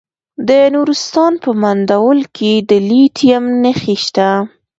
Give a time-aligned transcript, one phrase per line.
[0.47, 4.29] د نورستان په مندول کې د لیتیم نښې شته.